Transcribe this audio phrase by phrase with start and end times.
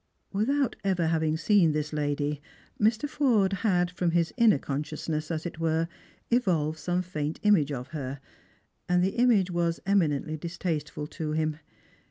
[0.33, 2.41] Without ever having seen this lady,
[2.81, 3.07] Mr.
[3.07, 5.87] Forde had, from his inner consciousness, as it were,
[6.31, 8.19] evolved some faint image of her,
[8.89, 11.57] and the image was eminently distasteful to him.